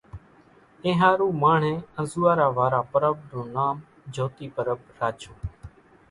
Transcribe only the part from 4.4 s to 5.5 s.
پرٻ راڇون